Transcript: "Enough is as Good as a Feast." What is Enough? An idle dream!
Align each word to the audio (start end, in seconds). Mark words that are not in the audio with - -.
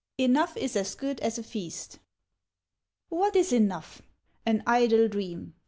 "Enough 0.17 0.57
is 0.57 0.75
as 0.75 0.95
Good 0.95 1.19
as 1.19 1.37
a 1.37 1.43
Feast." 1.43 1.99
What 3.09 3.35
is 3.35 3.53
Enough? 3.53 4.01
An 4.47 4.63
idle 4.65 5.07
dream! 5.07 5.53